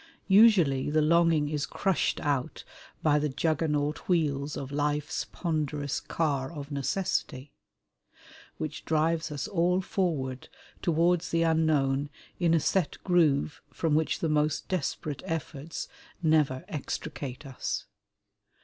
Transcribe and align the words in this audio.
Usually 0.27 0.89
the 0.89 1.03
longing 1.03 1.47
is 1.47 1.67
crushed 1.67 2.19
out 2.21 2.63
by 3.03 3.19
the 3.19 3.29
juggernaut 3.29 4.09
wheels 4.09 4.57
of 4.57 4.71
life's 4.71 5.25
ponderous 5.25 5.99
Car 5.99 6.51
of 6.51 6.71
Necessity, 6.71 7.51
which 8.57 8.83
drives 8.83 9.31
us 9.31 9.47
all 9.47 9.79
forward 9.79 10.49
towards 10.81 11.29
the 11.29 11.43
Unknown 11.43 12.09
in 12.39 12.55
a 12.55 12.59
set 12.59 12.97
groove 13.03 13.61
from 13.71 13.93
which 13.93 14.21
the 14.21 14.27
most 14.27 14.67
desperate 14.67 15.21
efforts 15.27 15.87
never 16.23 16.65
extricate 16.67 17.45
us. 17.45 17.85